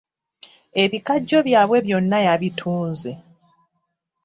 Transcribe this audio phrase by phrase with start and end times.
[0.83, 3.11] Ebikajjo bye byonna yabitunze.